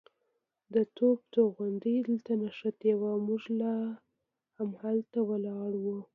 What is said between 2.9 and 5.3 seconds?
وه، موږ لا همالته